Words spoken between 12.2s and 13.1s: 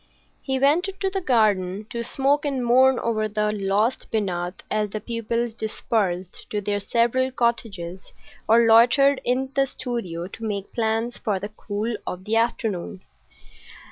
the afternoon.